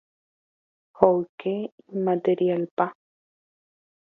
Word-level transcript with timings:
hoyke 0.97 1.53
imaterialpa. 1.95 2.85